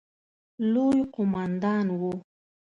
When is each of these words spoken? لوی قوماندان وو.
لوی 0.73 0.97
قوماندان 1.13 1.85
وو. 1.99 2.11